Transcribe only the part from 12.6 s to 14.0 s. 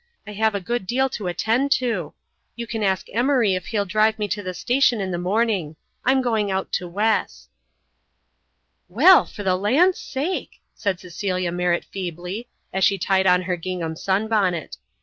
as she tied on her gingham